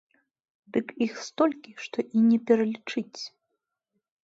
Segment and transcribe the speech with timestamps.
[0.77, 3.21] Дык іх столькі, што і не пералічыць.